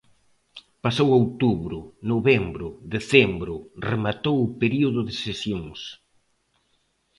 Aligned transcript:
Pasou 0.83 1.09
outubro, 1.19 1.77
novembro, 2.11 2.67
decembro, 2.95 3.53
rematou 3.89 4.37
o 4.41 4.53
período 4.61 5.01
de 5.07 5.13
sesións. 5.23 5.79